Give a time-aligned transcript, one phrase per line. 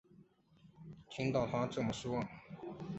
[1.11, 2.25] 听到她这么说